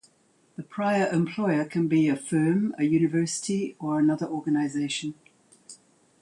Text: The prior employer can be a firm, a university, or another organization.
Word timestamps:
The 0.55 0.63
prior 0.63 1.07
employer 1.09 1.63
can 1.63 1.87
be 1.87 2.09
a 2.09 2.15
firm, 2.15 2.73
a 2.79 2.85
university, 2.85 3.75
or 3.79 3.99
another 3.99 4.25
organization. 4.25 5.13